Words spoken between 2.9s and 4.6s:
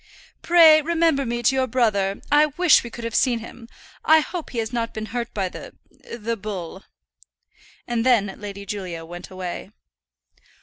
have seen him; I hope he